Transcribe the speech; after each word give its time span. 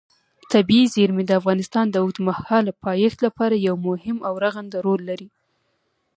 طبیعي 0.53 0.85
زیرمې 0.95 1.23
د 1.25 1.31
افغانستان 1.39 1.85
د 1.89 1.95
اوږدمهاله 2.03 2.71
پایښت 2.85 3.19
لپاره 3.27 3.55
یو 3.67 3.75
مهم 3.87 4.17
او 4.27 4.33
رغنده 4.43 4.77
رول 4.85 5.01
لري. 5.09 5.27